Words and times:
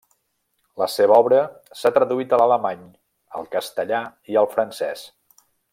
La 0.83 0.87
seva 0.93 1.17
obra 1.23 1.41
s'ha 1.81 1.91
traduït 1.97 2.33
a 2.37 2.41
l'alemany, 2.43 2.81
al 3.41 3.47
castellà 3.57 4.01
i 4.35 4.41
al 4.43 4.53
francès. 4.57 5.07